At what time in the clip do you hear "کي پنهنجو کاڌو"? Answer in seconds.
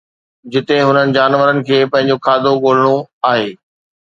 1.67-2.53